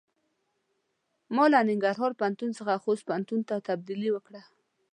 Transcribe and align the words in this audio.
ما 1.35 1.43
له 1.53 1.59
ننګرهار 1.69 2.11
پوهنتون 2.19 2.51
څخه 2.57 2.81
خوست 2.83 3.03
پوهنتون 3.07 3.39
ته 3.49 3.55
تبدیلي 3.67 4.09
وکړۀ. 4.13 4.41